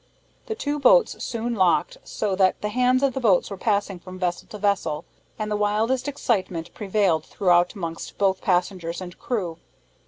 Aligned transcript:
The 0.47 0.55
two 0.55 0.79
boats 0.79 1.23
soon 1.23 1.53
locked, 1.53 1.97
so 2.03 2.35
that 2.35 2.59
the 2.63 2.69
hands 2.69 3.03
of 3.03 3.13
the 3.13 3.19
boats 3.19 3.51
were 3.51 3.55
passing 3.57 3.99
from 3.99 4.17
vessel 4.17 4.47
to 4.47 4.57
vessel, 4.57 5.05
and 5.37 5.51
the 5.51 5.55
wildest 5.55 6.07
excitement 6.07 6.73
prevailed 6.73 7.23
throughout 7.23 7.75
amongst 7.75 8.17
both 8.17 8.41
passengers 8.41 8.99
and 8.99 9.15
crew. 9.19 9.59